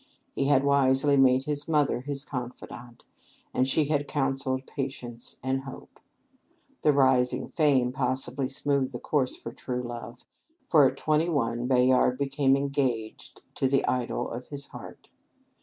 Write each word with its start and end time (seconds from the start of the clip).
He 0.33 0.45
had 0.45 0.63
wisely 0.63 1.15
made 1.15 1.43
his 1.43 1.67
mother 1.67 2.01
his 2.01 2.25
confidante, 2.25 3.03
and 3.53 3.67
she 3.67 3.85
had 3.85 4.07
counselled 4.07 4.65
patience 4.65 5.35
and 5.43 5.61
hope. 5.65 5.99
The 6.81 6.91
rising 6.91 7.47
fame 7.47 7.91
possibly 7.91 8.49
smoothed 8.49 8.93
the 8.93 8.99
course 8.99 9.45
of 9.45 9.55
true 9.55 9.83
love, 9.83 10.25
for 10.71 10.87
at 10.87 10.97
twenty 10.97 11.29
one, 11.29 11.67
Bayard 11.67 12.17
became 12.17 12.57
engaged 12.57 13.43
to 13.53 13.67
the 13.67 13.85
idol 13.85 14.31
of 14.31 14.47
his 14.47 14.69
heart. 14.69 15.07